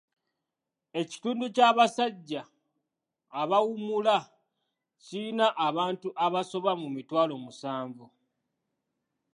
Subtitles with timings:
[0.99, 2.41] Ekitundu ky'abasajja
[3.41, 4.17] abaummula
[5.03, 8.05] kirina abantu abasoba mu mitwalo musanvu.